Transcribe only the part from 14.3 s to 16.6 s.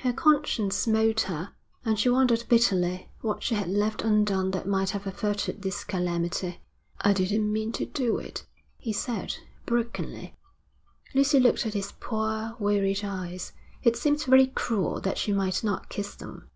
cruel that she might not kiss them.